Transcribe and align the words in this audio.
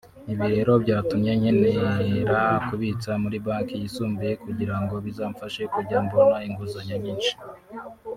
Ibi 0.31 0.45
rero 0.55 0.71
byatumye 0.83 1.31
nkenera 1.39 2.39
kubitsa 2.67 3.11
muri 3.23 3.37
banki 3.45 3.73
yisumbuyeho 3.81 4.37
kugira 4.45 4.75
ngo 4.81 4.95
bizamfashe 5.05 5.61
kujya 5.73 5.97
mbona 6.05 6.35
inguzanyo 6.47 6.97
nyinshi 7.03 7.33